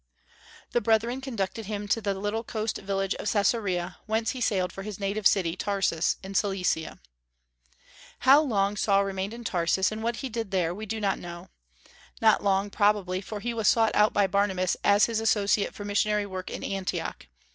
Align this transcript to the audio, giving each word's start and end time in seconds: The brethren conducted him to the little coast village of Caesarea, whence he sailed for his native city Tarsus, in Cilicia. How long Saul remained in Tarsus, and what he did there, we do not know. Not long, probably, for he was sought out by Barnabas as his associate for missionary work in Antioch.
The 0.71 0.81
brethren 0.81 1.21
conducted 1.21 1.67
him 1.67 1.87
to 1.89 2.01
the 2.01 2.15
little 2.15 2.43
coast 2.43 2.77
village 2.79 3.13
of 3.13 3.31
Caesarea, 3.31 3.99
whence 4.07 4.31
he 4.31 4.41
sailed 4.41 4.71
for 4.73 4.81
his 4.81 4.99
native 4.99 5.27
city 5.27 5.55
Tarsus, 5.55 6.15
in 6.23 6.33
Cilicia. 6.33 6.97
How 8.21 8.41
long 8.41 8.75
Saul 8.77 9.05
remained 9.05 9.31
in 9.31 9.43
Tarsus, 9.43 9.91
and 9.91 10.01
what 10.01 10.15
he 10.15 10.29
did 10.29 10.49
there, 10.49 10.73
we 10.73 10.87
do 10.87 10.99
not 10.99 11.19
know. 11.19 11.49
Not 12.19 12.43
long, 12.43 12.71
probably, 12.71 13.21
for 13.21 13.41
he 13.41 13.53
was 13.53 13.67
sought 13.67 13.93
out 13.93 14.11
by 14.11 14.25
Barnabas 14.25 14.75
as 14.83 15.05
his 15.05 15.19
associate 15.19 15.75
for 15.75 15.85
missionary 15.85 16.25
work 16.25 16.49
in 16.49 16.63
Antioch. 16.63 17.27